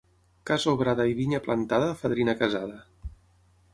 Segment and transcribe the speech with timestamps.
[0.49, 2.81] Casa obrada i vinya plantada, fadrina casada.